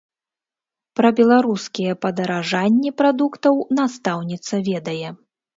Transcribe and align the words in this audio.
Пра 0.99 1.11
беларускія 1.19 1.93
падаражанні 2.05 2.93
прадуктаў 3.03 3.63
настаўніца 3.81 4.53
ведае. 4.73 5.09